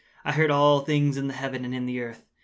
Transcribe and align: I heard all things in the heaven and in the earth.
I 0.25 0.31
heard 0.31 0.49
all 0.49 0.79
things 0.79 1.15
in 1.15 1.27
the 1.27 1.33
heaven 1.35 1.63
and 1.63 1.75
in 1.75 1.85
the 1.85 2.01
earth. 2.01 2.25